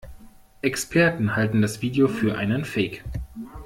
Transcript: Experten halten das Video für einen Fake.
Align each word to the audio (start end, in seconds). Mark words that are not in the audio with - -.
Experten 0.63 1.35
halten 1.35 1.61
das 1.61 1.83
Video 1.83 2.07
für 2.07 2.35
einen 2.35 2.65
Fake. 2.65 3.03